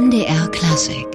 [0.00, 1.06] MDR Klassik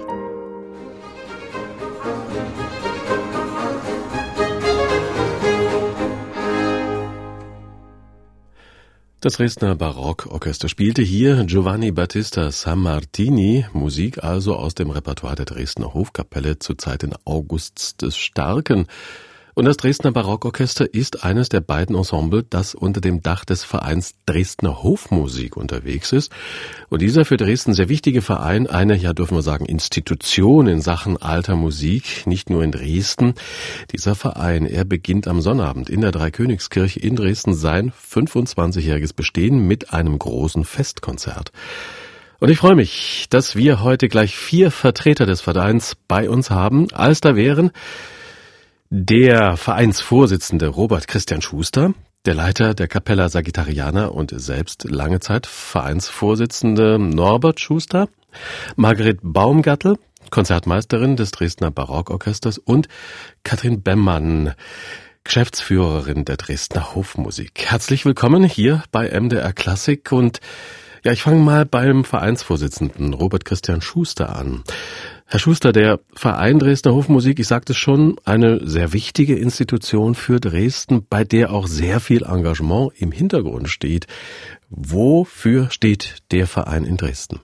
[9.21, 15.95] Das Dresdner Barockorchester spielte hier Giovanni Battista Sammartini, Musik also aus dem Repertoire der Dresdner
[15.95, 18.85] Hofkapelle zur Zeit in Augusts des Starken.
[19.55, 24.15] Und das Dresdner Barockorchester ist eines der beiden Ensemble, das unter dem Dach des Vereins
[24.25, 26.29] Dresdner Hofmusik unterwegs ist.
[26.89, 31.15] Und dieser für Dresden sehr wichtige Verein, eine, ja dürfen wir sagen, Institution in Sachen
[31.15, 33.33] alter Musik, nicht nur in Dresden.
[33.93, 39.93] Dieser Verein, er beginnt am Sonnabend in der Dreikönigskirche in Dresden sein 25-jähriges Bestehen mit
[39.93, 41.53] einem großen Festkonzert.
[42.41, 46.91] Und ich freue mich, dass wir heute gleich vier Vertreter des Vereins bei uns haben,
[46.91, 47.71] als da wären
[48.97, 56.97] der Vereinsvorsitzende Robert Christian Schuster, der Leiter der Capella Sagittariana und selbst lange Zeit Vereinsvorsitzende
[56.97, 58.07] Norbert Schuster,
[58.77, 59.97] Margret Baumgattel,
[60.29, 62.87] Konzertmeisterin des Dresdner Barockorchesters und
[63.43, 64.53] Katrin Bemmann,
[65.25, 67.65] Geschäftsführerin der Dresdner Hofmusik.
[67.65, 70.39] Herzlich willkommen hier bei MDR Klassik und
[71.03, 74.63] ja, ich fange mal beim Vereinsvorsitzenden Robert Christian Schuster an.
[75.27, 80.39] Herr Schuster, der Verein Dresdner Hofmusik, ich sagte es schon, eine sehr wichtige Institution für
[80.39, 84.05] Dresden, bei der auch sehr viel Engagement im Hintergrund steht.
[84.69, 87.39] Wofür steht der Verein in Dresden?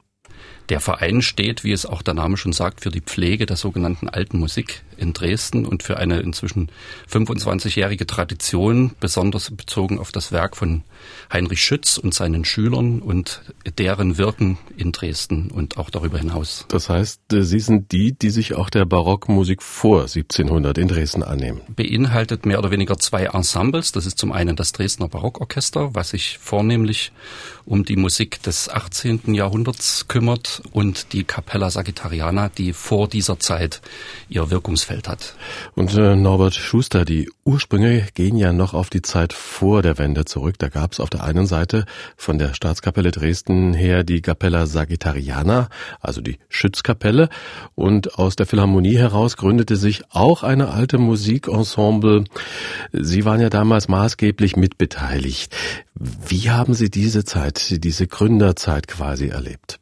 [0.70, 4.08] Der Verein steht, wie es auch der Name schon sagt, für die Pflege der sogenannten
[4.08, 6.70] alten Musik in Dresden und für eine inzwischen
[7.10, 10.84] 25-jährige Tradition, besonders bezogen auf das Werk von
[11.32, 13.42] Heinrich Schütz und seinen Schülern und
[13.78, 16.66] deren Wirken in Dresden und auch darüber hinaus.
[16.70, 21.24] Das heißt, äh, Sie sind die, die sich auch der Barockmusik vor 1700 in Dresden
[21.24, 21.62] annehmen.
[21.76, 23.92] Beinhaltet mehr oder weniger zwei Ensembles.
[23.92, 27.12] Das ist zum einen das Dresdner Barockorchester, was sich vornehmlich
[27.66, 29.34] um die Musik des 18.
[29.34, 33.82] Jahrhunderts kümmert und die Capella Sagittariana, die vor dieser Zeit
[34.30, 35.36] ihr Wirkungsfeld hat.
[35.76, 40.26] Und äh, Norbert Schuster, die Ursprünge gehen ja noch auf die Zeit vor der Wende
[40.26, 40.56] zurück.
[40.60, 41.86] Da gab es auf der einen Seite
[42.16, 45.70] von der Staatskapelle Dresden her die Capella Sagittariana,
[46.00, 47.30] also die Schützkapelle,
[47.74, 52.26] und aus der Philharmonie heraus gründete sich auch eine alte Musikensemble.
[52.92, 55.56] Sie waren ja damals maßgeblich mitbeteiligt.
[55.96, 59.80] Wie haben Sie diese Zeit, diese Gründerzeit quasi erlebt?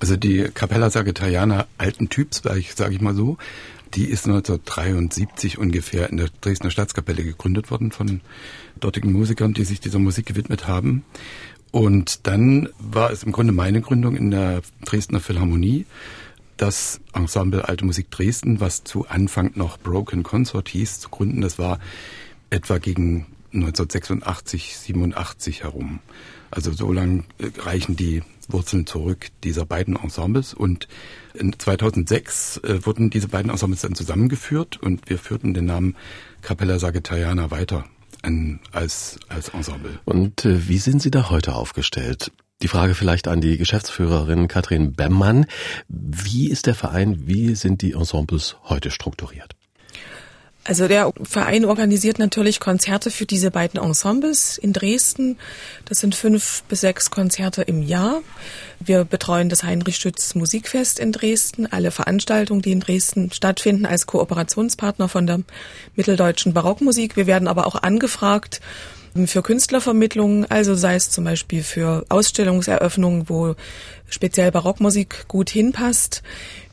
[0.00, 3.36] Also die Capella Sagittariana alten Typs, sage ich, mal so,
[3.98, 8.20] die ist 1973 ungefähr in der Dresdner Staatskapelle gegründet worden von
[8.78, 11.04] dortigen Musikern, die sich dieser Musik gewidmet haben.
[11.72, 15.84] Und dann war es im Grunde meine Gründung in der Dresdner Philharmonie,
[16.56, 21.40] das Ensemble Alte Musik Dresden, was zu Anfang noch Broken Consort hieß, zu gründen.
[21.40, 21.80] Das war
[22.50, 26.00] etwa gegen 1986, 87 herum.
[26.50, 30.88] Also so lang äh, reichen die Wurzeln zurück dieser beiden Ensembles und
[31.34, 35.96] in 2006 äh, wurden diese beiden Ensembles dann zusammengeführt und wir führten den Namen
[36.40, 37.84] Capella Sagittariana weiter
[38.72, 40.00] als, als Ensemble.
[40.04, 42.32] Und äh, wie sind Sie da heute aufgestellt?
[42.62, 45.46] Die Frage vielleicht an die Geschäftsführerin Katrin Bemmann.
[45.88, 49.54] Wie ist der Verein, wie sind die Ensembles heute strukturiert?
[50.68, 55.38] Also der Verein organisiert natürlich Konzerte für diese beiden Ensembles in Dresden.
[55.86, 58.20] Das sind fünf bis sechs Konzerte im Jahr.
[58.78, 64.06] Wir betreuen das Heinrich Stütz Musikfest in Dresden, alle Veranstaltungen, die in Dresden stattfinden, als
[64.06, 65.40] Kooperationspartner von der
[65.96, 67.16] mitteldeutschen Barockmusik.
[67.16, 68.60] Wir werden aber auch angefragt
[69.24, 73.54] für Künstlervermittlungen, also sei es zum Beispiel für Ausstellungseröffnungen, wo
[74.10, 76.22] speziell Barockmusik gut hinpasst.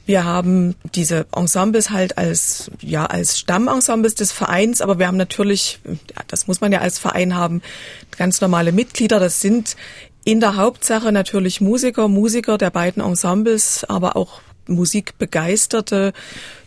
[0.06, 5.80] Wir haben diese Ensembles halt als, ja, als Stammensembles des Vereins, aber wir haben natürlich,
[6.28, 7.62] das muss man ja als Verein haben,
[8.18, 9.20] ganz normale Mitglieder.
[9.20, 9.76] Das sind
[10.24, 16.14] in der Hauptsache natürlich Musiker, Musiker der beiden Ensembles, aber auch musikbegeisterte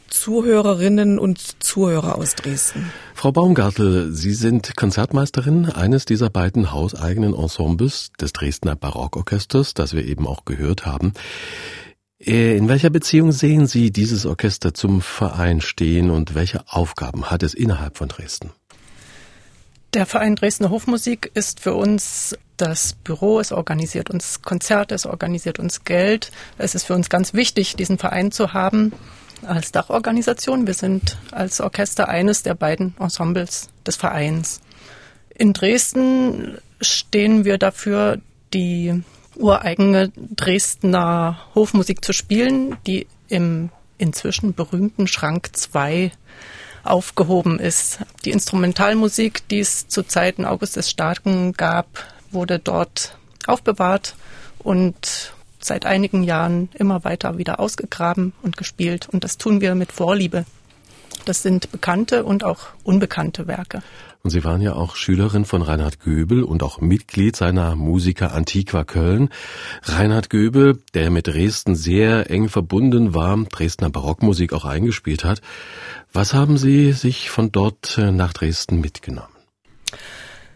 [0.09, 2.91] Zuhörerinnen und Zuhörer aus Dresden.
[3.15, 10.05] Frau Baumgartel, Sie sind Konzertmeisterin eines dieser beiden hauseigenen Ensembles des Dresdner Barockorchesters, das wir
[10.05, 11.13] eben auch gehört haben.
[12.21, 17.43] Äh, in welcher Beziehung sehen Sie dieses Orchester zum Verein stehen und welche Aufgaben hat
[17.43, 18.51] es innerhalb von Dresden?
[19.95, 25.59] Der Verein Dresdner Hofmusik ist für uns das Büro, es organisiert uns Konzerte, es organisiert
[25.59, 26.31] uns Geld.
[26.59, 28.93] Es ist für uns ganz wichtig, diesen Verein zu haben
[29.47, 30.67] als Dachorganisation.
[30.67, 34.61] Wir sind als Orchester eines der beiden Ensembles des Vereins.
[35.35, 38.19] In Dresden stehen wir dafür,
[38.53, 39.03] die
[39.39, 46.13] ureigene Dresdner Hofmusik zu spielen, die im inzwischen berühmten Schrank 2
[46.85, 47.99] aufgehoben ist.
[48.25, 51.87] Die Instrumentalmusik, die es zu Zeiten August des Starken gab,
[52.31, 54.15] wurde dort aufbewahrt
[54.59, 59.09] und seit einigen Jahren immer weiter wieder ausgegraben und gespielt.
[59.09, 60.45] Und das tun wir mit Vorliebe.
[61.25, 63.83] Das sind bekannte und auch unbekannte Werke.
[64.29, 68.85] Und Sie waren ja auch Schülerin von Reinhard Göbel und auch Mitglied seiner Musiker Antiqua
[68.85, 69.31] Köln.
[69.85, 75.41] Reinhard Göbel, der mit Dresden sehr eng verbunden war, Dresdner Barockmusik auch eingespielt hat.
[76.13, 79.33] Was haben Sie sich von dort äh, nach Dresden mitgenommen?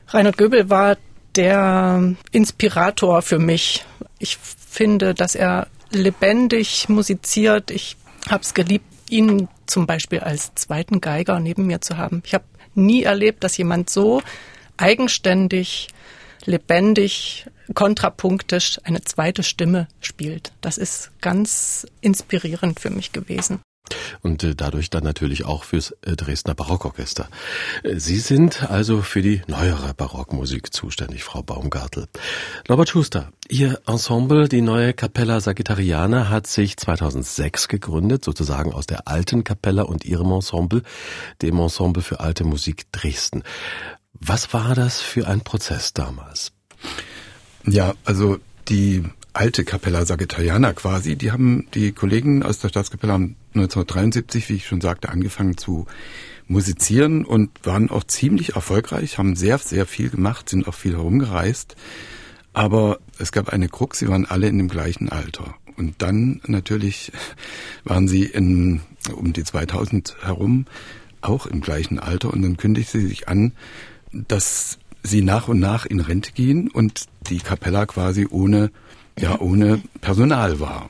[0.09, 0.99] Reinhard Göbel war
[1.35, 3.87] der Inspirator für mich.
[4.19, 7.71] Ich finde, dass er lebendig musiziert.
[7.71, 7.97] Ich
[8.29, 12.23] habe es geliebt, ihn zum Beispiel als zweiten Geiger neben mir zu haben.
[12.27, 14.23] Ich habe nie erlebt, dass jemand so
[14.77, 15.89] eigenständig,
[16.45, 20.53] lebendig, kontrapunktisch eine zweite Stimme spielt.
[20.61, 23.61] Das ist ganz inspirierend für mich gewesen
[24.23, 27.29] und äh, dadurch dann natürlich auch fürs äh, Dresdner Barockorchester.
[27.83, 32.07] Äh, Sie sind also für die neuere Barockmusik zuständig, Frau Baumgartel.
[32.69, 39.09] Norbert Schuster, Ihr Ensemble, die neue Capella Sagittariana, hat sich 2006 gegründet, sozusagen aus der
[39.09, 40.83] alten Capella und Ihrem Ensemble,
[41.43, 43.43] dem Ensemble für alte Musik Dresden.
[44.15, 46.53] Was war das für ein Prozess damals?
[47.67, 48.39] Ja, also
[48.69, 51.17] die alte Capella Sagittariana quasi.
[51.17, 55.87] Die haben die Kollegen aus der Staatskapelle haben 1973, wie ich schon sagte, angefangen zu
[56.47, 61.77] musizieren und waren auch ziemlich erfolgreich, haben sehr, sehr viel gemacht, sind auch viel herumgereist.
[62.53, 65.55] Aber es gab eine Krux, sie waren alle in dem gleichen Alter.
[65.77, 67.13] Und dann natürlich
[67.85, 68.81] waren sie in,
[69.15, 70.67] um die 2000 herum
[71.21, 73.53] auch im gleichen Alter und dann kündigte sie sich an,
[74.13, 78.71] dass sie nach und nach in Rente gehen und die Capella quasi ohne
[79.19, 80.89] ja ohne Personal war.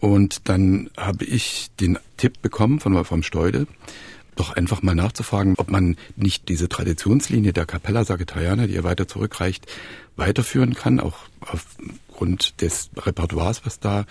[0.00, 3.66] Und dann habe ich den Tipp bekommen von Wolfram Steude,
[4.34, 9.06] doch einfach mal nachzufragen, ob man nicht diese Traditionslinie der Capella Sagittariana, die ja weiter
[9.06, 9.66] zurückreicht,
[10.16, 14.06] weiterführen kann, auch aufgrund des Repertoires, was da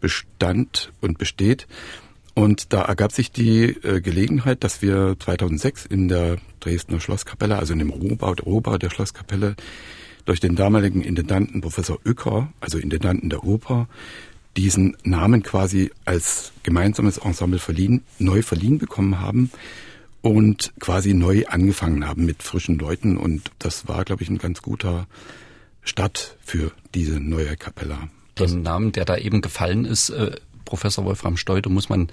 [0.00, 1.66] bestand und besteht.
[2.34, 7.72] Und da ergab sich die äh, Gelegenheit, dass wir 2006 in der Dresdner Schlosskapelle, also
[7.72, 9.54] in dem Rohbau, der Rohbau der Schlosskapelle,
[10.24, 13.88] durch den damaligen Intendanten Professor Uecker, also Intendanten der Oper,
[14.56, 19.50] diesen Namen quasi als gemeinsames Ensemble verliehen, neu verliehen bekommen haben
[20.20, 23.16] und quasi neu angefangen haben mit frischen Leuten.
[23.16, 25.06] Und das war, glaube ich, ein ganz guter
[25.82, 28.08] Start für diese neue Kapella.
[28.38, 30.36] Den Namen, der da eben gefallen ist, äh,
[30.72, 32.08] Professor Wolfram Steude, muss man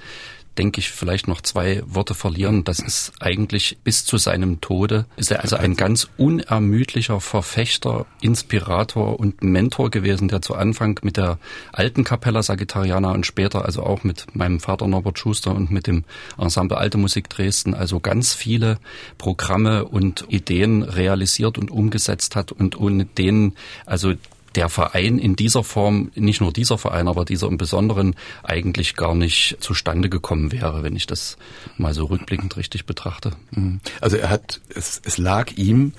[0.59, 2.65] denke ich, vielleicht noch zwei Worte verlieren.
[2.65, 9.19] Das ist eigentlich bis zu seinem Tode, ist er also ein ganz unermüdlicher Verfechter, Inspirator
[9.19, 11.39] und Mentor gewesen, der zu Anfang mit der
[11.71, 16.03] alten Capella Sagittariana und später also auch mit meinem Vater Norbert Schuster und mit dem
[16.37, 18.79] Ensemble Alte Musik Dresden also ganz viele
[19.17, 24.13] Programme und Ideen realisiert und umgesetzt hat und ohne denen also
[24.55, 29.15] der Verein in dieser Form, nicht nur dieser Verein, aber dieser im Besonderen eigentlich gar
[29.15, 31.37] nicht zustande gekommen wäre, wenn ich das
[31.77, 33.31] mal so rückblickend richtig betrachte.
[33.51, 33.79] Mhm.
[34.01, 35.93] Also er hat, es, es lag ihm,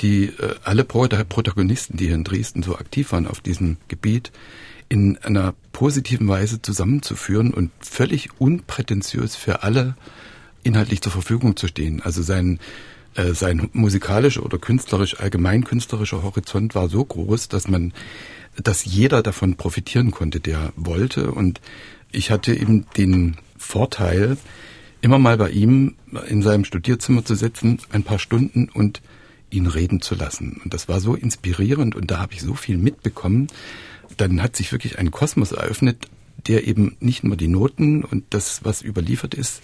[0.00, 4.30] die äh, alle Protagonisten, die hier in Dresden so aktiv waren auf diesem Gebiet,
[4.88, 9.96] in einer positiven Weise zusammenzuführen und völlig unprätentiös für alle
[10.62, 12.02] inhaltlich zur Verfügung zu stehen.
[12.02, 12.60] Also sein
[13.16, 17.92] äh, sein musikalischer oder künstlerisch, allgemein künstlerischer Horizont war so groß, dass man,
[18.62, 21.30] dass jeder davon profitieren konnte, der wollte.
[21.30, 21.60] Und
[22.12, 24.36] ich hatte eben den Vorteil,
[25.00, 25.94] immer mal bei ihm
[26.28, 29.02] in seinem Studierzimmer zu sitzen, ein paar Stunden und
[29.50, 30.60] ihn reden zu lassen.
[30.62, 33.46] Und das war so inspirierend und da habe ich so viel mitbekommen.
[34.16, 36.08] Dann hat sich wirklich ein Kosmos eröffnet,
[36.48, 39.62] der eben nicht nur die Noten und das, was überliefert ist,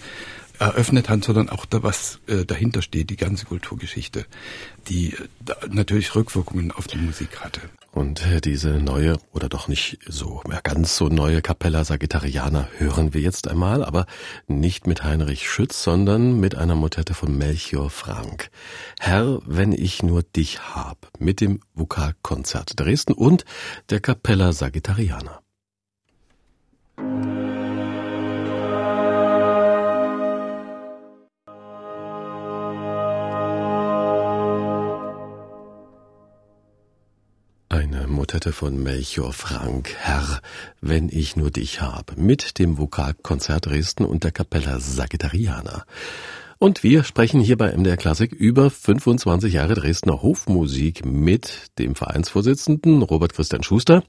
[0.62, 4.26] eröffnet hat, sondern auch da, was äh, dahinter steht, die ganze Kulturgeschichte,
[4.88, 5.18] die äh,
[5.68, 7.60] natürlich Rückwirkungen auf die Musik hatte.
[7.92, 13.12] Und äh, diese neue oder doch nicht so mehr ganz so neue Capella Sagittariana hören
[13.12, 14.06] wir jetzt einmal, aber
[14.46, 18.50] nicht mit Heinrich Schütz, sondern mit einer Motette von Melchior Frank.
[18.98, 23.44] Herr, wenn ich nur dich hab, mit dem Vokalkonzert Dresden und
[23.90, 25.42] der Capella Sagittariana.
[37.90, 40.40] Motette von Melchior Frank, Herr,
[40.80, 45.84] wenn ich nur dich hab, mit dem Vokalkonzert Dresden und der Capella Sagittariana.
[46.58, 53.02] Und wir sprechen hier bei MDR Klassik über 25 Jahre Dresdner Hofmusik mit dem Vereinsvorsitzenden
[53.02, 54.04] Robert Christian Schuster,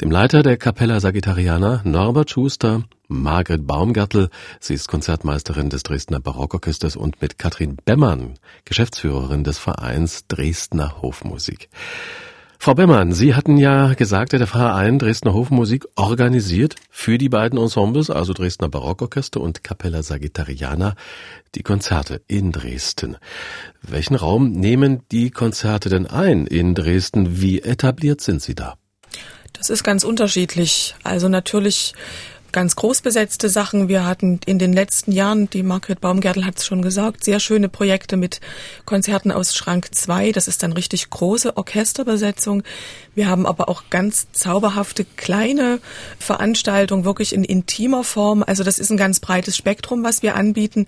[0.00, 4.28] dem Leiter der Capella Sagittariana Norbert Schuster, Margret Baumgartel,
[4.60, 11.70] sie ist Konzertmeisterin des Dresdner Barockorchesters und mit Katrin Bemmern, Geschäftsführerin des Vereins Dresdner Hofmusik.
[12.62, 18.10] Frau Bemmann, Sie hatten ja gesagt, der Verein Dresdner Hofmusik organisiert für die beiden Ensembles,
[18.10, 20.94] also Dresdner Barockorchester und Capella Sagittariana,
[21.54, 23.16] die Konzerte in Dresden.
[23.80, 27.40] Welchen Raum nehmen die Konzerte denn ein in Dresden?
[27.40, 28.76] Wie etabliert sind sie da?
[29.54, 30.94] Das ist ganz unterschiedlich.
[31.02, 31.94] Also natürlich
[32.52, 33.88] ganz groß besetzte Sachen.
[33.88, 37.68] Wir hatten in den letzten Jahren, die Margret Baumgärtel hat es schon gesagt, sehr schöne
[37.68, 38.40] Projekte mit
[38.84, 40.32] Konzerten aus Schrank 2.
[40.32, 42.62] Das ist dann richtig große Orchesterbesetzung.
[43.14, 45.80] Wir haben aber auch ganz zauberhafte kleine
[46.18, 48.42] Veranstaltungen, wirklich in intimer Form.
[48.46, 50.86] Also das ist ein ganz breites Spektrum, was wir anbieten.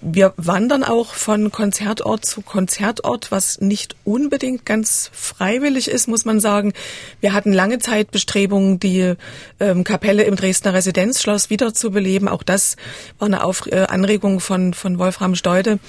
[0.00, 6.38] Wir wandern auch von Konzertort zu Konzertort, was nicht unbedingt ganz freiwillig ist, muss man
[6.38, 6.72] sagen.
[7.20, 9.14] Wir hatten lange Zeit Bestrebungen, die
[9.58, 12.28] ähm, Kapelle im Dresdner Residenzschloss wiederzubeleben.
[12.28, 12.76] Auch das
[13.18, 15.80] war eine Auf äh, Anregung von, von Wolfram Steude.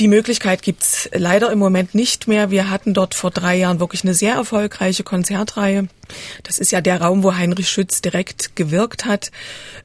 [0.00, 2.50] Die Möglichkeit gibt's leider im Moment nicht mehr.
[2.50, 5.86] Wir hatten dort vor drei Jahren wirklich eine sehr erfolgreiche Konzertreihe.
[6.42, 9.30] Das ist ja der Raum, wo Heinrich Schütz direkt gewirkt hat.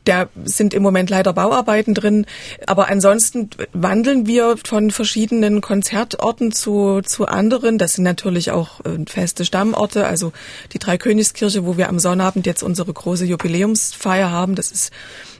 [0.06, 2.26] Da sind im Moment leider Bauarbeiten drin.
[2.66, 7.78] Aber ansonsten wandeln wir von verschiedenen Konzertorten zu, zu anderen.
[7.78, 10.08] Das sind natürlich auch äh, feste Stammorte.
[10.08, 10.34] Also
[10.74, 14.56] die Dreikönigskirche, wo wir am Sonnabend jetzt unsere große Jubiläumsfeier haben.
[14.56, 14.92] Das ist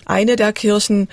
[0.10, 1.08] eine der Kirchen.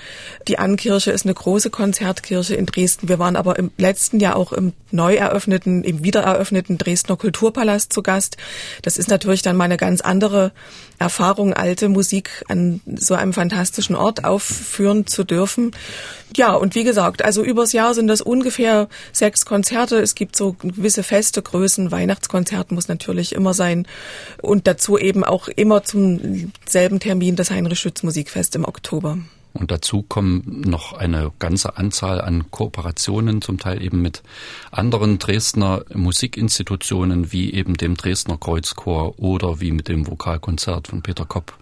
[0.47, 3.07] Die Annkirche ist eine große Konzertkirche in Dresden.
[3.07, 8.01] Wir waren aber im letzten Jahr auch im neu eröffneten, im wiedereröffneten Dresdner Kulturpalast zu
[8.01, 8.37] Gast.
[8.81, 10.51] Das ist natürlich dann mal eine ganz andere
[10.99, 15.71] Erfahrung, alte Musik an so einem fantastischen Ort aufführen zu dürfen.
[16.35, 19.97] Ja, und wie gesagt, also übers Jahr sind das ungefähr sechs Konzerte.
[19.99, 21.91] Es gibt so gewisse feste Größen.
[21.91, 23.87] Weihnachtskonzert muss natürlich immer sein.
[24.41, 28.86] Und dazu eben auch immer zum selben Termin das Heinrich Schütz Musikfest im Oktober.
[29.53, 34.21] Und dazu kommen noch eine ganze Anzahl an Kooperationen, zum Teil eben mit
[34.69, 41.25] anderen Dresdner Musikinstitutionen, wie eben dem Dresdner Kreuzchor oder wie mit dem Vokalkonzert von Peter
[41.25, 41.57] Kopp.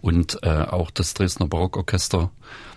[0.00, 2.30] Und äh, auch das Dresdner Barockorchester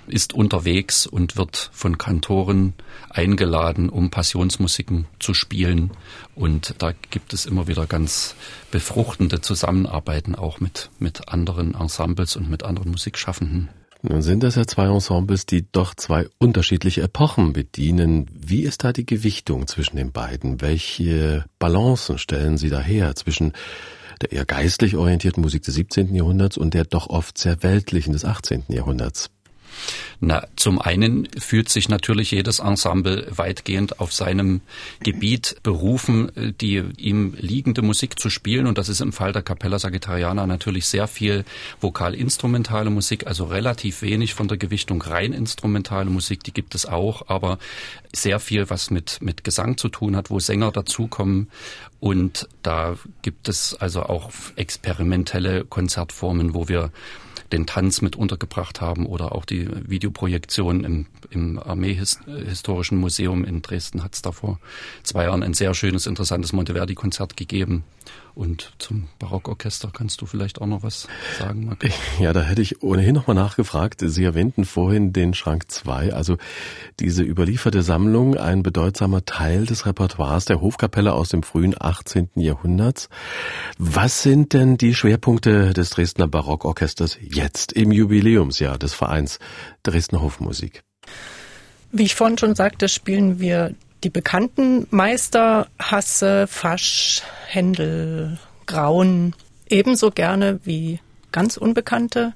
[0.08, 2.74] ist unterwegs und wird von Kantoren
[3.10, 5.92] eingeladen, um Passionsmusiken zu spielen.
[6.36, 8.36] Und da gibt es immer wieder ganz
[8.72, 13.70] befruchtende Zusammenarbeiten auch mit, mit anderen Ensembles und mit anderen Musikschaffenden.
[14.08, 18.30] Nun sind das ja zwei Ensembles, die doch zwei unterschiedliche Epochen bedienen.
[18.32, 20.62] Wie ist da die Gewichtung zwischen den beiden?
[20.62, 23.54] Welche Balancen stellen Sie daher zwischen
[24.22, 26.14] der eher geistlich orientierten Musik des 17.
[26.14, 28.66] Jahrhunderts und der doch oft sehr weltlichen des 18.
[28.70, 29.32] Jahrhunderts?
[30.20, 34.62] Na, zum einen fühlt sich natürlich jedes Ensemble weitgehend auf seinem
[35.02, 38.68] Gebiet berufen, die ihm liegende Musik zu spielen.
[38.68, 41.46] Und das ist im Fall der Capella Sagittariana natürlich sehr viel
[41.82, 47.28] vokal-instrumentale Musik, also relativ wenig von der Gewichtung rein instrumentale Musik, die gibt es auch,
[47.28, 47.60] aber
[48.14, 51.50] sehr viel, was mit, mit Gesang zu tun hat, wo Sänger dazukommen.
[52.00, 56.92] Und da gibt es also auch experimentelle Konzertformen, wo wir
[57.56, 64.04] den Tanz mit untergebracht haben oder auch die Videoprojektion im, im Armeehistorischen Museum in Dresden
[64.04, 64.60] hat es da vor
[65.04, 67.84] zwei Jahren ein sehr schönes, interessantes Monteverdi-Konzert gegeben.
[68.36, 71.08] Und zum Barockorchester kannst du vielleicht auch noch was
[71.40, 71.86] sagen, Marc?
[72.20, 74.02] Ja, da hätte ich ohnehin noch mal nachgefragt.
[74.06, 76.38] Sie erwähnten vorhin den Schrank 2, also
[77.00, 82.30] diese überlieferte Sammlung, ein bedeutsamer Teil des Repertoires der Hofkapelle aus dem frühen 18.
[82.36, 83.08] Jahrhunderts.
[83.78, 89.40] Was sind denn die Schwerpunkte des Dresdner Barockorchesters jetzt im Jubiläumsjahr des Vereins
[89.84, 90.84] Dresdner Hofmusik?
[91.94, 99.34] Wie ich vorhin schon sagte, spielen wir die bekannten Meister Hasse, Fasch, Händel, Grauen
[99.68, 101.00] ebenso gerne wie
[101.32, 102.34] ganz unbekannte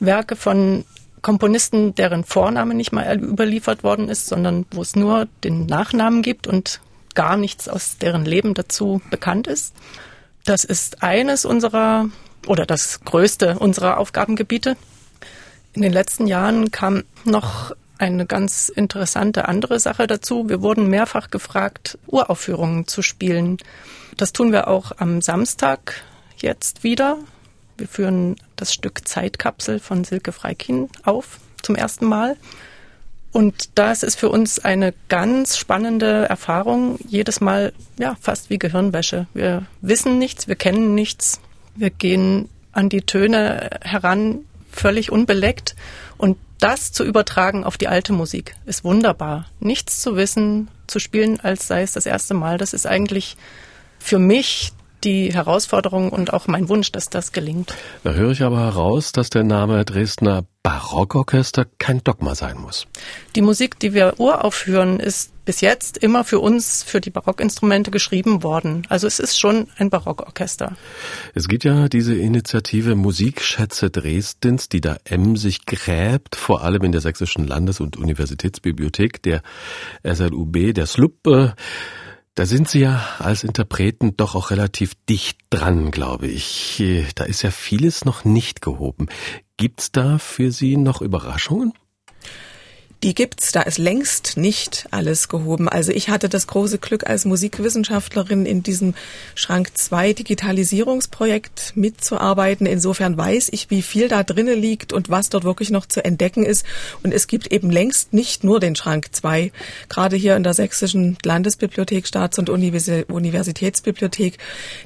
[0.00, 0.84] Werke von
[1.22, 6.48] Komponisten, deren Vorname nicht mal überliefert worden ist, sondern wo es nur den Nachnamen gibt
[6.48, 6.80] und
[7.14, 9.76] gar nichts aus deren Leben dazu bekannt ist.
[10.44, 12.06] Das ist eines unserer
[12.48, 14.76] oder das größte unserer Aufgabengebiete.
[15.74, 20.48] In den letzten Jahren kam noch eine ganz interessante andere Sache dazu.
[20.48, 23.58] Wir wurden mehrfach gefragt, Uraufführungen zu spielen.
[24.16, 26.02] Das tun wir auch am Samstag
[26.38, 27.18] jetzt wieder.
[27.76, 32.36] Wir führen das Stück Zeitkapsel von Silke Freikin auf zum ersten Mal.
[33.30, 36.98] Und das ist für uns eine ganz spannende Erfahrung.
[37.06, 39.26] Jedes Mal, ja, fast wie Gehirnwäsche.
[39.34, 41.40] Wir wissen nichts, wir kennen nichts.
[41.76, 44.40] Wir gehen an die Töne heran,
[44.72, 45.76] völlig unbeleckt.
[46.16, 49.46] Und das zu übertragen auf die alte Musik ist wunderbar.
[49.60, 53.36] Nichts zu wissen, zu spielen, als sei es das erste Mal, das ist eigentlich
[53.98, 54.72] für mich
[55.04, 57.74] die Herausforderung und auch mein Wunsch, dass das gelingt.
[58.04, 62.86] Da höre ich aber heraus, dass der Name Dresdner Barockorchester kein Dogma sein muss.
[63.36, 68.42] Die Musik, die wir uraufführen, ist bis jetzt immer für uns, für die Barockinstrumente geschrieben
[68.42, 68.86] worden.
[68.90, 70.76] Also es ist schon ein Barockorchester.
[71.34, 77.00] Es gibt ja diese Initiative Musikschätze Dresdens, die da emsig gräbt, vor allem in der
[77.00, 79.40] Sächsischen Landes- und Universitätsbibliothek, der
[80.04, 81.54] SLUB, der SLUB.
[82.38, 86.82] Äh, da sind Sie ja als Interpreten doch auch relativ dicht dran, glaube ich.
[87.16, 89.08] Da ist ja vieles noch nicht gehoben.
[89.56, 91.72] Gibt's da für Sie noch Überraschungen?
[93.02, 93.52] Die gibt's.
[93.52, 95.68] Da ist längst nicht alles gehoben.
[95.68, 98.94] Also ich hatte das große Glück als Musikwissenschaftlerin in diesem
[99.34, 102.66] Schrank 2 Digitalisierungsprojekt mitzuarbeiten.
[102.66, 106.44] Insofern weiß ich, wie viel da drinnen liegt und was dort wirklich noch zu entdecken
[106.44, 106.66] ist.
[107.04, 109.52] Und es gibt eben längst nicht nur den Schrank 2.
[109.88, 114.38] Gerade hier in der Sächsischen Landesbibliothek, Staats- und Universitätsbibliothek,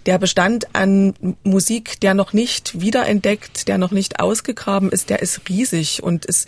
[0.05, 1.15] der Bestand an
[1.45, 6.03] Musik, der noch nicht wiederentdeckt, der noch nicht ausgegraben ist, der ist riesig.
[6.03, 6.47] Und es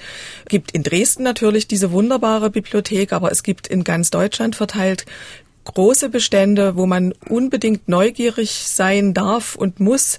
[0.49, 5.07] gibt in Dresden natürlich natürlich diese wunderbare Bibliothek, aber es gibt in ganz Deutschland verteilt
[5.65, 10.19] große Bestände, wo man unbedingt neugierig sein darf und muss.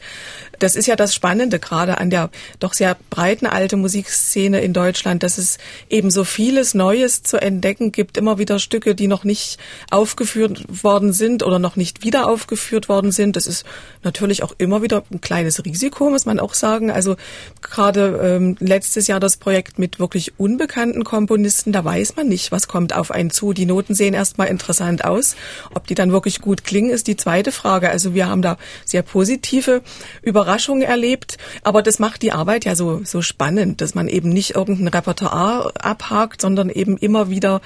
[0.59, 5.23] Das ist ja das Spannende gerade an der doch sehr breiten alte Musikszene in Deutschland,
[5.23, 5.57] dass es
[5.89, 9.59] eben so vieles Neues zu entdecken gibt, immer wieder Stücke, die noch nicht
[9.91, 13.35] aufgeführt worden sind oder noch nicht wieder aufgeführt worden sind.
[13.35, 13.65] Das ist
[14.03, 16.89] natürlich auch immer wieder ein kleines Risiko, muss man auch sagen.
[16.89, 17.15] Also
[17.61, 22.67] gerade ähm, letztes Jahr das Projekt mit wirklich unbekannten Komponisten, da weiß man nicht, was
[22.67, 23.53] kommt auf einen zu.
[23.53, 25.34] Die Noten sehen erstmal interessant aus.
[25.73, 27.89] Ob die dann wirklich gut klingen, ist die zweite Frage.
[27.89, 29.81] Also wir haben da sehr positive
[30.21, 34.55] Überraschungen erlebt, aber das macht die Arbeit ja so, so spannend, dass man eben nicht
[34.55, 37.61] irgendein Repertoire abhakt, sondern eben immer wieder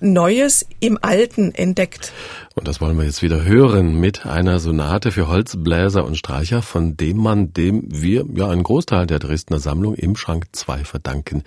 [0.00, 2.12] Neues im Alten entdeckt.
[2.54, 6.96] Und das wollen wir jetzt wieder hören mit einer Sonate für Holzbläser und Streicher, von
[6.96, 11.42] dem man dem wir ja einen Großteil der Dresdner Sammlung im Schrank 2 verdanken,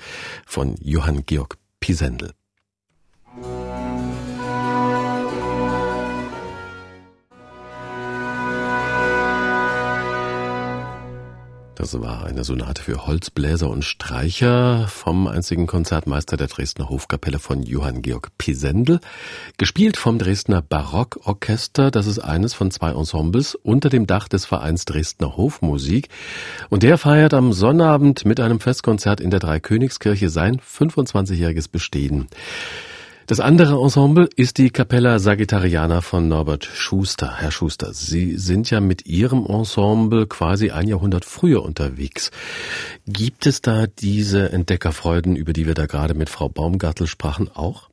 [0.45, 2.33] von Johann Georg Pisendel.
[11.83, 17.61] Das war eine Sonate für Holzbläser und Streicher vom einzigen Konzertmeister der Dresdner Hofkapelle von
[17.61, 19.01] Johann Georg Pisendel,
[19.57, 21.91] gespielt vom Dresdner Barockorchester.
[21.91, 26.07] Das ist eines von zwei Ensembles unter dem Dach des Vereins Dresdner Hofmusik.
[26.69, 32.29] Und der feiert am Sonnabend mit einem Festkonzert in der Dreikönigskirche sein 25-jähriges Bestehen.
[33.25, 37.37] Das andere Ensemble ist die Capella Sagittariana von Norbert Schuster.
[37.37, 42.31] Herr Schuster, Sie sind ja mit Ihrem Ensemble quasi ein Jahrhundert früher unterwegs.
[43.07, 47.89] Gibt es da diese Entdeckerfreuden, über die wir da gerade mit Frau Baumgartel sprachen, auch?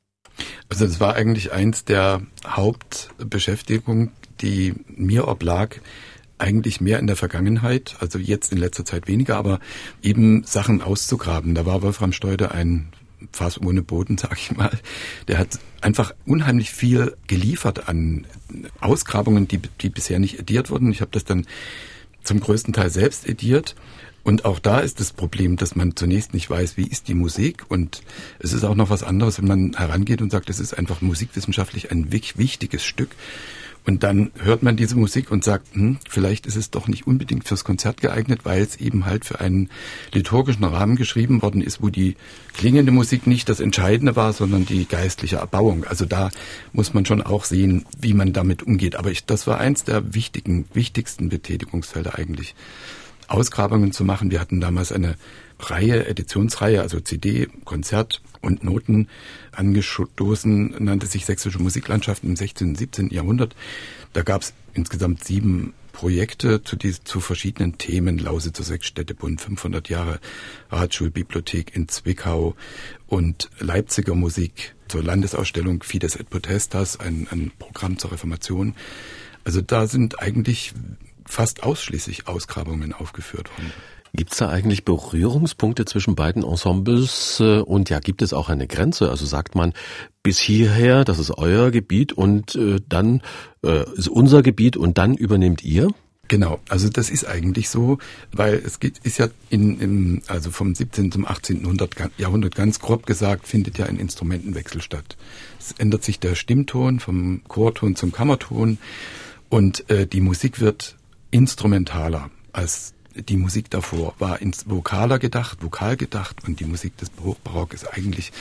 [0.68, 5.76] Also das war eigentlich eins der Hauptbeschäftigungen, die mir oblag,
[6.38, 9.60] eigentlich mehr in der Vergangenheit, also jetzt in letzter Zeit weniger, aber
[10.02, 11.54] eben Sachen auszugraben.
[11.54, 12.88] Da war Wolfram Steude ein
[13.32, 14.70] fast ohne Boden, sag ich mal.
[15.28, 18.26] Der hat einfach unheimlich viel geliefert an
[18.80, 20.92] Ausgrabungen, die, die bisher nicht ediert wurden.
[20.92, 21.46] Ich habe das dann
[22.22, 23.74] zum größten Teil selbst ediert.
[24.22, 27.64] Und auch da ist das Problem, dass man zunächst nicht weiß, wie ist die Musik.
[27.68, 28.02] Und
[28.38, 31.90] es ist auch noch was anderes, wenn man herangeht und sagt, es ist einfach musikwissenschaftlich
[31.90, 33.10] ein wichtiges Stück.
[33.86, 37.48] Und dann hört man diese Musik und sagt, hm, vielleicht ist es doch nicht unbedingt
[37.48, 39.70] fürs Konzert geeignet, weil es eben halt für einen
[40.12, 42.16] liturgischen Rahmen geschrieben worden ist, wo die
[42.52, 45.84] klingende Musik nicht das Entscheidende war, sondern die geistliche Erbauung.
[45.84, 46.30] Also da
[46.72, 48.96] muss man schon auch sehen, wie man damit umgeht.
[48.96, 52.54] Aber ich, das war eins der wichtigen, wichtigsten Betätigungsfelder eigentlich.
[53.28, 54.30] Ausgrabungen zu machen.
[54.30, 55.14] Wir hatten damals eine
[55.60, 59.08] Reihe, Editionsreihe, also CD, Konzert und Noten
[59.52, 62.68] angestoßen, nannte sich Sächsische Musiklandschaft im 16.
[62.68, 63.10] und 17.
[63.10, 63.54] Jahrhundert.
[64.12, 68.18] Da gab es insgesamt sieben Projekte zu, die, zu verschiedenen Themen.
[68.18, 70.20] Lausitzer Sechsstädtebund, 500 Jahre
[70.70, 72.54] Ratschulbibliothek in Zwickau
[73.06, 78.74] und Leipziger Musik zur Landesausstellung Fides et Potestas, ein, ein Programm zur Reformation.
[79.44, 80.72] Also da sind eigentlich
[81.26, 83.72] fast ausschließlich Ausgrabungen aufgeführt worden.
[84.14, 88.66] Gibt es da eigentlich Berührungspunkte zwischen beiden Ensembles äh, und ja, gibt es auch eine
[88.66, 89.10] Grenze?
[89.10, 89.72] Also sagt man
[90.22, 93.22] bis hierher, das ist euer Gebiet und äh, dann
[93.64, 95.88] äh, ist unser Gebiet und dann übernehmt ihr?
[96.30, 97.98] Genau, also das ist eigentlich so,
[98.30, 101.10] weil es geht, ist ja in, im, also vom 17.
[101.10, 101.66] zum 18.
[102.18, 105.16] Jahrhundert ganz grob gesagt, findet ja ein Instrumentenwechsel statt.
[105.58, 108.78] Es ändert sich der Stimmton vom Chorton zum Kammerton
[109.48, 110.96] und äh, die Musik wird
[111.32, 117.10] instrumentaler als die Musik davor war ins Vokaler gedacht, vokal gedacht und die Musik des
[117.22, 118.32] Hochbarock ist eigentlich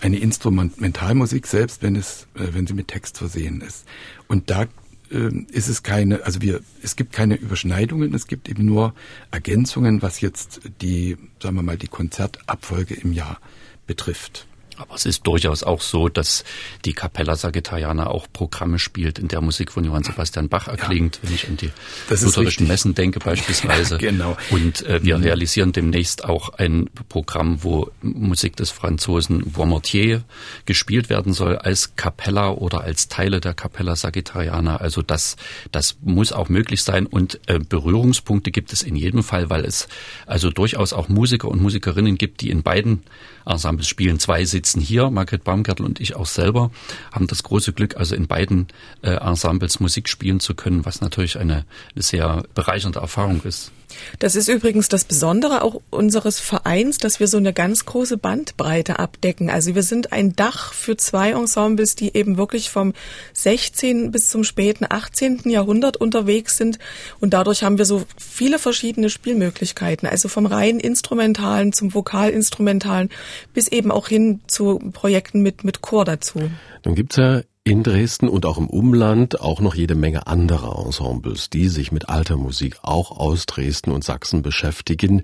[0.00, 3.86] eine Instrumentalmusik, selbst wenn es, äh, wenn sie mit Text versehen ist.
[4.26, 4.66] Und da
[5.10, 8.94] äh, ist es keine, also wir, es gibt keine Überschneidungen, es gibt eben nur
[9.30, 13.40] Ergänzungen, was jetzt die, sagen wir mal, die Konzertabfolge im Jahr
[13.86, 14.47] betrifft.
[14.78, 16.44] Aber es ist durchaus auch so, dass
[16.84, 21.28] die Capella Sagittariana auch Programme spielt, in der Musik von Johann Sebastian Bach erklingt, ja,
[21.28, 21.70] wenn ich an die
[22.10, 23.94] lutherischen Messen denke beispielsweise.
[23.94, 24.36] Ja, genau.
[24.50, 25.24] Und äh, wir mhm.
[25.24, 30.24] realisieren demnächst auch ein Programm, wo Musik des Franzosen Boismortier
[30.64, 34.76] gespielt werden soll als Capella oder als Teile der Capella Sagittariana.
[34.76, 35.36] Also das,
[35.72, 39.88] das muss auch möglich sein und äh, Berührungspunkte gibt es in jedem Fall, weil es
[40.26, 43.02] also durchaus auch Musiker und Musikerinnen gibt, die in beiden
[43.46, 44.18] Ensembles spielen.
[44.18, 46.70] Zwei sitzen hier, Margret Baumgärtel und ich auch selber,
[47.12, 48.68] haben das große Glück, also in beiden
[49.02, 53.72] äh, Ensembles Musik spielen zu können, was natürlich eine, eine sehr bereichernde Erfahrung ist.
[54.18, 58.98] Das ist übrigens das Besondere auch unseres Vereins, dass wir so eine ganz große Bandbreite
[58.98, 59.50] abdecken.
[59.50, 62.94] Also wir sind ein Dach für zwei Ensembles, die eben wirklich vom
[63.34, 64.10] 16.
[64.10, 65.48] bis zum späten 18.
[65.48, 66.78] Jahrhundert unterwegs sind.
[67.20, 70.08] Und dadurch haben wir so viele verschiedene Spielmöglichkeiten.
[70.08, 73.10] Also vom rein instrumentalen zum vokalinstrumentalen
[73.54, 76.50] bis eben auch hin zu Projekten mit, mit Chor dazu.
[76.84, 81.50] Nun gibt's ja in Dresden und auch im Umland auch noch jede Menge anderer Ensembles,
[81.50, 85.22] die sich mit alter Musik auch aus Dresden und Sachsen beschäftigen.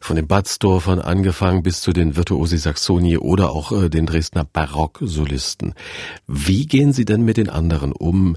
[0.00, 5.74] Von den Batzdorfern angefangen bis zu den Virtuosi Saxoni oder auch äh, den Dresdner Barocksolisten.
[6.26, 8.36] Wie gehen Sie denn mit den anderen um?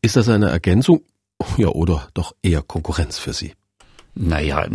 [0.00, 1.02] Ist das eine Ergänzung?
[1.58, 3.52] Ja, oder doch eher Konkurrenz für Sie?
[4.20, 4.66] Naja,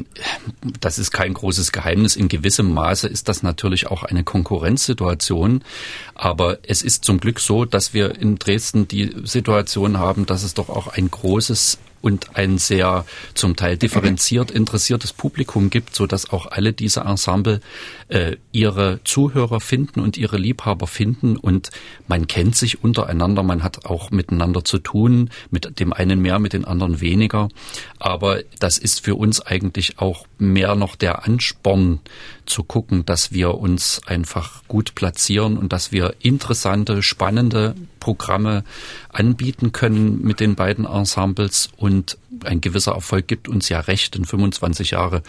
[0.79, 2.15] das ist kein großes Geheimnis.
[2.15, 5.65] In gewissem Maße ist das natürlich auch eine Konkurrenzsituation.
[6.15, 10.53] Aber es ist zum Glück so, dass wir in Dresden die Situation haben, dass es
[10.53, 16.29] doch auch ein großes und ein sehr zum Teil differenziert interessiertes Publikum gibt, so dass
[16.29, 17.61] auch alle diese Ensemble
[18.09, 21.37] äh, ihre Zuhörer finden und ihre Liebhaber finden.
[21.37, 21.69] Und
[22.07, 26.51] man kennt sich untereinander, man hat auch miteinander zu tun, mit dem einen mehr, mit
[26.51, 27.47] den anderen weniger,
[27.99, 32.01] aber das ist für uns eigentlich auch mehr noch der Ansporn
[32.45, 38.65] zu gucken, dass wir uns einfach gut platzieren und dass wir interessante, spannende Programme
[39.07, 41.92] anbieten können mit den beiden Ensembles und
[42.43, 45.21] ein gewisser Erfolg gibt uns ja recht in 25 Jahre.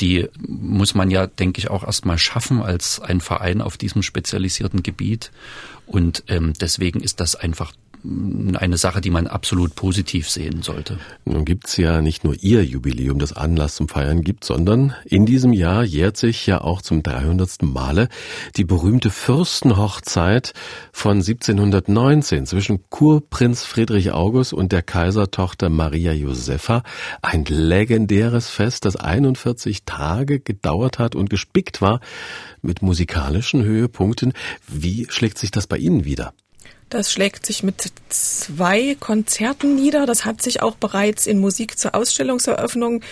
[0.00, 4.82] Die muss man ja, denke ich, auch erstmal schaffen als ein Verein auf diesem spezialisierten
[4.82, 5.30] Gebiet.
[5.86, 10.98] Und ähm, deswegen ist das einfach eine Sache, die man absolut positiv sehen sollte.
[11.24, 15.52] Nun gibt's ja nicht nur Ihr Jubiläum, das Anlass zum Feiern gibt, sondern in diesem
[15.52, 17.62] Jahr jährt sich ja auch zum 300.
[17.62, 18.08] Male
[18.56, 20.54] die berühmte Fürstenhochzeit
[20.92, 26.82] von 1719 zwischen Kurprinz Friedrich August und der Kaisertochter Maria Josepha.
[27.22, 32.00] Ein legendäres Fest, das 41 Tage gedauert hat und gespickt war
[32.62, 34.32] mit musikalischen Höhepunkten.
[34.66, 36.32] Wie schlägt sich das bei Ihnen wieder?
[36.90, 40.06] Das schlägt sich mit zwei Konzerten nieder.
[40.06, 43.02] Das hat sich auch bereits in Musik zur Ausstellungseröffnung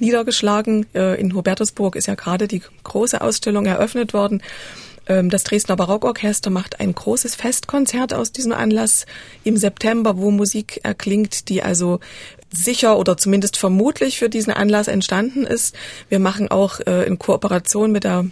[0.00, 0.86] niedergeschlagen.
[0.92, 4.42] Äh, in Hubertusburg ist ja gerade die große Ausstellung eröffnet worden.
[5.06, 9.06] Ähm, das Dresdner Barockorchester macht ein großes Festkonzert aus diesem Anlass
[9.44, 12.00] im September, wo Musik erklingt, die also
[12.50, 15.74] sicher oder zumindest vermutlich für diesen Anlass entstanden ist.
[16.08, 18.26] Wir machen auch äh, in Kooperation mit der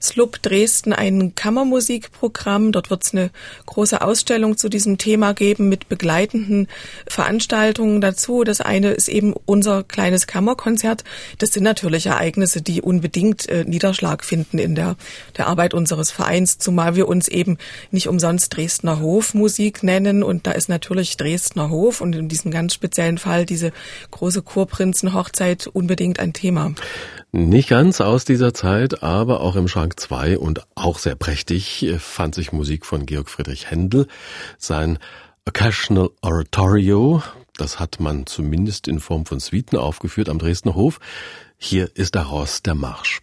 [0.00, 2.72] SLUB Dresden ein Kammermusikprogramm.
[2.72, 3.30] Dort wird es eine
[3.66, 6.68] große Ausstellung zu diesem Thema geben mit begleitenden
[7.06, 8.42] Veranstaltungen dazu.
[8.42, 11.04] Das eine ist eben unser kleines Kammerkonzert.
[11.38, 14.96] Das sind natürlich Ereignisse, die unbedingt äh, Niederschlag finden in der,
[15.36, 17.58] der Arbeit unseres Vereins, zumal wir uns eben
[17.90, 20.22] nicht umsonst Dresdner Hofmusik nennen.
[20.22, 23.72] Und da ist natürlich Dresdner Hof und in diesem ganz speziellen Fall diese
[24.10, 26.72] große Kurprinzenhochzeit unbedingt ein Thema.
[27.32, 32.34] Nicht ganz aus dieser Zeit, aber auch im Schrank 2 und auch sehr prächtig fand
[32.34, 34.06] sich Musik von Georg Friedrich Händel.
[34.58, 34.98] Sein
[35.46, 37.22] Occasional Oratorio,
[37.56, 40.98] das hat man zumindest in Form von Suiten aufgeführt am Dresdner Hof.
[41.58, 43.20] Hier ist daraus der Marsch.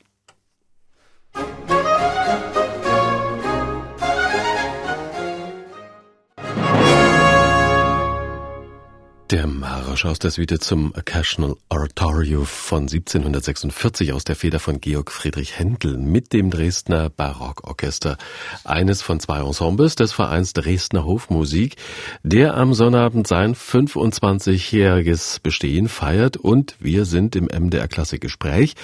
[9.29, 15.11] Der Marsch aus der Suite zum Occasional Oratorio von 1746 aus der Feder von Georg
[15.11, 18.17] Friedrich Händel mit dem Dresdner Barockorchester,
[18.63, 21.75] eines von zwei Ensembles des Vereins Dresdner Hofmusik,
[22.23, 26.37] der am Sonnabend sein 25-jähriges Bestehen feiert.
[26.37, 28.75] Und wir sind im MDR Klassikgespräch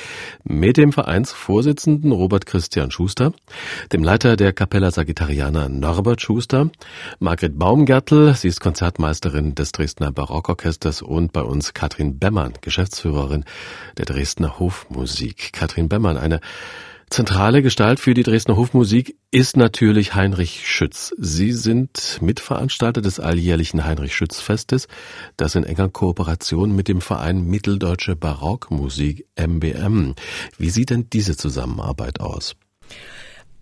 [0.44, 3.32] mit dem Vereinsvorsitzenden Robert Christian Schuster,
[3.94, 6.70] dem Leiter der Capella Sagittariana Norbert Schuster,
[7.20, 13.46] Margret Baumgärtel, sie ist Konzertmeisterin des Dresdner Barock Barockorchesters und bei uns Katrin Bemmern, Geschäftsführerin
[13.98, 15.54] der Dresdner Hofmusik.
[15.54, 16.40] Katrin Bemmern, eine
[17.12, 21.14] Zentrale Gestalt für die Dresdner Hofmusik ist natürlich Heinrich Schütz.
[21.20, 24.88] Sie sind Mitveranstalter des alljährlichen Heinrich Schütz Festes,
[25.38, 30.16] das in enger Kooperation mit dem Verein Mitteldeutsche Barockmusik MBM.
[30.58, 32.56] Wie sieht denn diese Zusammenarbeit aus?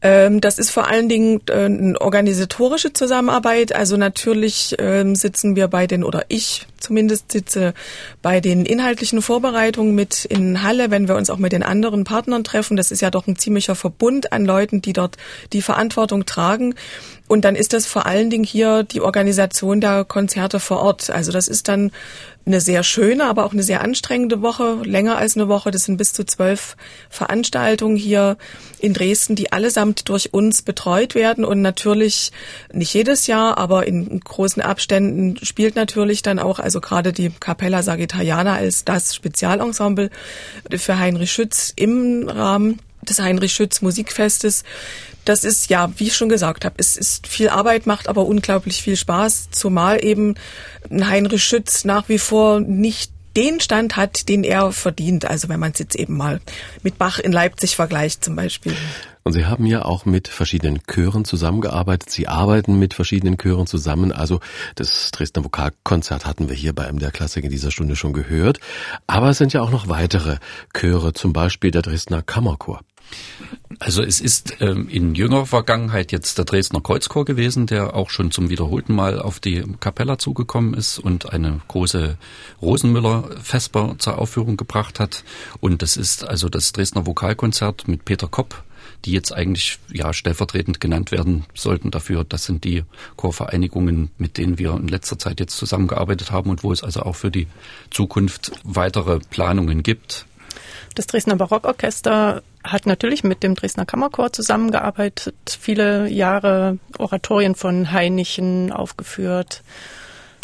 [0.01, 3.73] Ähm, das ist vor allen Dingen äh, eine organisatorische Zusammenarbeit.
[3.73, 7.73] Also natürlich ähm, sitzen wir bei den, oder ich zumindest sitze
[8.21, 12.43] bei den inhaltlichen Vorbereitungen mit in Halle, wenn wir uns auch mit den anderen Partnern
[12.43, 12.77] treffen.
[12.77, 15.17] Das ist ja doch ein ziemlicher Verbund an Leuten, die dort
[15.53, 16.73] die Verantwortung tragen.
[17.27, 21.09] Und dann ist das vor allen Dingen hier die Organisation der Konzerte vor Ort.
[21.09, 21.91] Also das ist dann
[22.45, 25.71] eine sehr schöne, aber auch eine sehr anstrengende Woche, länger als eine Woche.
[25.71, 26.75] Das sind bis zu zwölf
[27.09, 28.37] Veranstaltungen hier
[28.79, 31.45] in Dresden, die allesamt durch uns betreut werden.
[31.45, 32.31] Und natürlich
[32.73, 37.83] nicht jedes Jahr, aber in großen Abständen spielt natürlich dann auch, also gerade die Capella
[37.83, 40.09] Sagittariana als das Spezialensemble
[40.75, 44.63] für Heinrich Schütz im Rahmen des Heinrich Schütz Musikfestes
[45.25, 48.81] das ist ja, wie ich schon gesagt habe, es ist viel Arbeit, macht aber unglaublich
[48.81, 50.35] viel Spaß, zumal eben
[50.89, 55.25] Heinrich Schütz nach wie vor nicht den Stand hat, den er verdient.
[55.25, 56.41] Also wenn man es jetzt eben mal
[56.83, 58.75] mit Bach in Leipzig vergleicht zum Beispiel.
[59.23, 62.09] Und Sie haben ja auch mit verschiedenen Chören zusammengearbeitet.
[62.09, 64.11] Sie arbeiten mit verschiedenen Chören zusammen.
[64.11, 64.39] Also
[64.75, 68.59] das Dresdner Vokalkonzert hatten wir hier bei MDR Klassik in dieser Stunde schon gehört.
[69.07, 70.37] Aber es sind ja auch noch weitere
[70.73, 72.81] Chöre, zum Beispiel der Dresdner Kammerchor.
[73.79, 78.29] Also es ist ähm, in jüngerer Vergangenheit jetzt der Dresdner Kreuzchor gewesen, der auch schon
[78.29, 82.17] zum wiederholten Mal auf die Kapella zugekommen ist und eine große
[82.61, 85.23] Rosenmüller Vesper zur Aufführung gebracht hat.
[85.61, 88.63] Und das ist also das Dresdner Vokalkonzert mit Peter Kopp,
[89.05, 92.23] die jetzt eigentlich ja stellvertretend genannt werden sollten dafür.
[92.23, 92.83] Das sind die
[93.15, 97.15] Chorvereinigungen, mit denen wir in letzter Zeit jetzt zusammengearbeitet haben und wo es also auch
[97.15, 97.47] für die
[97.89, 100.25] Zukunft weitere Planungen gibt.
[100.93, 108.71] Das Dresdner Barockorchester hat natürlich mit dem Dresdner Kammerchor zusammengearbeitet, viele Jahre Oratorien von Heinichen
[108.71, 109.63] aufgeführt,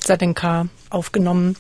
[0.03, 1.55] Sadenka aufgenommen.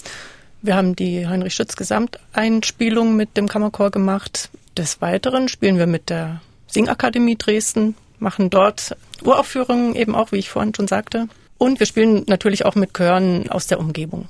[0.61, 4.49] Wir haben die Heinrich Schütz Gesamteinspielung mit dem Kammerchor gemacht.
[4.75, 10.49] Des Weiteren spielen wir mit der Singakademie Dresden, machen dort Uraufführungen eben auch, wie ich
[10.49, 11.27] vorhin schon sagte.
[11.57, 14.27] Und wir spielen natürlich auch mit Chören aus der Umgebung.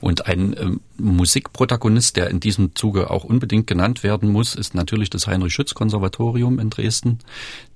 [0.00, 5.10] Und ein ähm, Musikprotagonist, der in diesem Zuge auch unbedingt genannt werden muss, ist natürlich
[5.10, 7.18] das Heinrich-Schütz-Konservatorium in Dresden,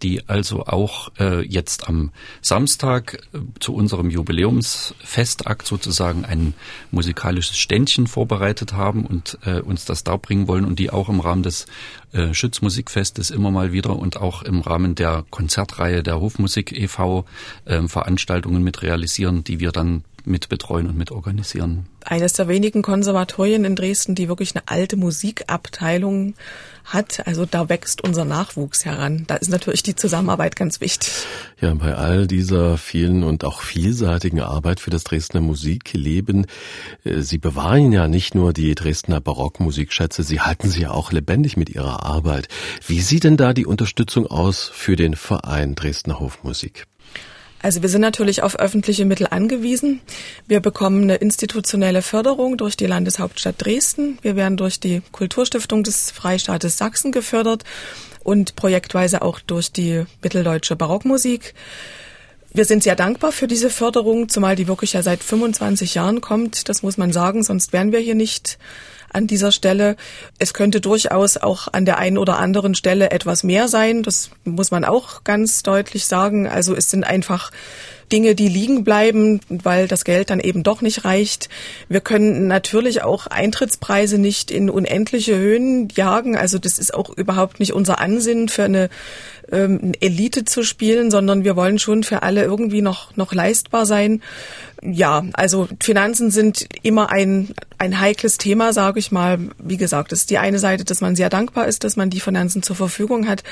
[0.03, 2.11] die also auch äh, jetzt am
[2.41, 6.55] Samstag äh, zu unserem Jubiläumsfestakt sozusagen ein
[6.91, 11.43] musikalisches Ständchen vorbereitet haben und äh, uns das darbringen wollen und die auch im Rahmen
[11.43, 11.67] des
[12.13, 17.25] äh, Schütz-Musikfestes immer mal wieder und auch im Rahmen der Konzertreihe der Hofmusik e.V.
[17.65, 21.87] Äh, Veranstaltungen mit realisieren, die wir dann mit betreuen und mit organisieren.
[22.05, 26.35] Eines der wenigen Konservatorien in Dresden, die wirklich eine alte Musikabteilung
[26.85, 27.27] hat.
[27.27, 29.25] Also da wächst unser Nachwuchs heran.
[29.27, 31.13] Da ist natürlich die Zusammenarbeit ganz wichtig.
[31.61, 36.47] Ja, bei all dieser vielen und auch vielseitigen Arbeit für das Dresdner Musikleben,
[37.05, 41.57] äh, Sie bewahren ja nicht nur die Dresdner Barockmusikschätze, Sie halten sie ja auch lebendig
[41.57, 42.49] mit Ihrer Arbeit.
[42.87, 46.87] Wie sieht denn da die Unterstützung aus für den Verein Dresdner Hofmusik?
[47.63, 50.01] Also wir sind natürlich auf öffentliche Mittel angewiesen.
[50.49, 54.19] Wir bekommen eine institutionelle Förderung durch die Landeshauptstadt Dresden.
[54.21, 57.63] Wir werden durch die Kulturstiftung des Freistaates Sachsen gefördert
[58.25, 61.55] und projektweise auch durch die Mitteldeutsche Barockmusik.
[62.53, 66.69] Wir sind sehr dankbar für diese Förderung, zumal die wirklich ja seit 25 Jahren kommt.
[66.69, 68.59] Das muss man sagen, sonst wären wir hier nicht
[69.13, 69.97] an dieser Stelle.
[70.39, 74.03] Es könnte durchaus auch an der einen oder anderen Stelle etwas mehr sein.
[74.03, 76.49] Das muss man auch ganz deutlich sagen.
[76.49, 77.51] Also es sind einfach
[78.13, 81.49] Dinge, die liegen bleiben, weil das Geld dann eben doch nicht reicht.
[81.89, 86.37] Wir können natürlich auch Eintrittspreise nicht in unendliche Höhen jagen.
[86.37, 88.91] Also das ist auch überhaupt nicht unser Ansinnen für eine
[89.51, 94.23] ähm, Elite zu spielen, sondern wir wollen schon für alle irgendwie noch, noch leistbar sein.
[94.85, 99.39] Ja, also Finanzen sind immer ein, ein heikles Thema, sage ich mal.
[99.59, 102.65] Wie gesagt, ist die eine Seite, dass man sehr dankbar ist, dass man die Finanzen
[102.65, 103.45] zur Verfügung hat.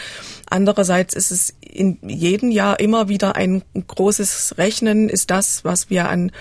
[0.48, 6.08] Andererseits ist es in jedem Jahr immer wieder ein großes Rechnen, ist das, was wir
[6.08, 6.32] an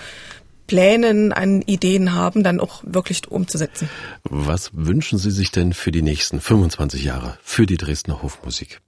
[0.66, 3.88] Plänen, an Ideen haben, dann auch wirklich umzusetzen.
[4.24, 8.80] Was wünschen Sie sich denn für die nächsten 25 Jahre für die Dresdner Hofmusik?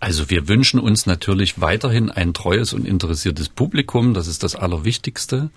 [0.00, 5.50] Also wir wünschen uns natürlich weiterhin ein treues und interessiertes Publikum, das ist das Allerwichtigste.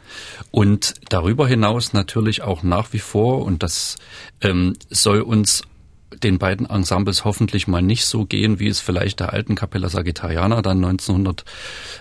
[0.51, 3.95] Und darüber hinaus natürlich auch nach wie vor, und das
[4.41, 5.63] ähm, soll uns
[6.21, 10.61] den beiden Ensembles hoffentlich mal nicht so gehen, wie es vielleicht der alten Capella Sagittariana
[10.61, 11.45] dann 1900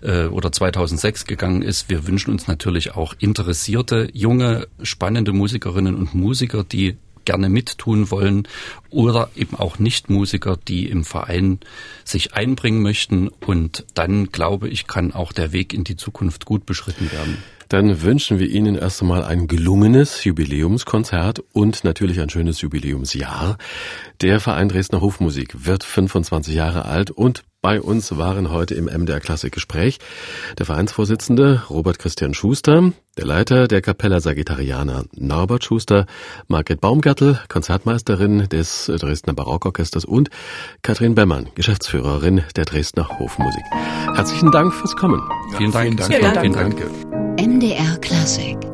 [0.02, 1.88] äh, oder 2006 gegangen ist.
[1.88, 8.48] Wir wünschen uns natürlich auch interessierte, junge, spannende Musikerinnen und Musiker, die gerne mittun wollen
[8.90, 11.60] oder eben auch Nichtmusiker, die im Verein
[12.04, 13.28] sich einbringen möchten.
[13.28, 17.38] Und dann, glaube ich, kann auch der Weg in die Zukunft gut beschritten werden.
[17.72, 23.56] Dann wünschen wir Ihnen erst einmal ein gelungenes Jubiläumskonzert und natürlich ein schönes Jubiläumsjahr.
[24.20, 29.20] Der Verein Dresdner Hofmusik wird 25 Jahre alt und bei uns waren heute im MDR
[29.20, 30.00] Klassik Gespräch
[30.58, 36.04] der Vereinsvorsitzende Robert Christian Schuster, der Leiter der Capella Sagittariana Norbert Schuster,
[36.48, 40.28] Margret Baumgartel, Konzertmeisterin des Dresdner Barockorchesters und
[40.82, 43.64] Katrin Bemmann, Geschäftsführerin der Dresdner Hofmusik.
[44.14, 45.22] Herzlichen Dank fürs Kommen.
[45.52, 45.86] Ja, vielen Dank.
[45.86, 46.40] Vielen Dank.
[46.40, 46.78] Vielen Dank.
[46.78, 47.11] Vielen Dank.
[47.62, 48.71] MDR Klassik